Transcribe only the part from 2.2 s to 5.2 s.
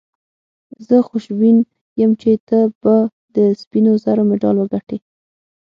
چي ته به د سپینو زرو مډال وګټې.